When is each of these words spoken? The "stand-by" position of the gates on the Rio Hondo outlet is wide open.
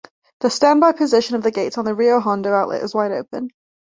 The 0.39 0.49
"stand-by" 0.49 0.93
position 0.93 1.35
of 1.35 1.43
the 1.43 1.51
gates 1.51 1.77
on 1.77 1.85
the 1.85 1.93
Rio 1.93 2.19
Hondo 2.19 2.51
outlet 2.55 2.81
is 2.81 2.95
wide 2.95 3.11
open. 3.11 3.51